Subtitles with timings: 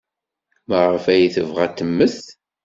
[0.67, 2.21] Maɣef ay tebɣa ad temmet?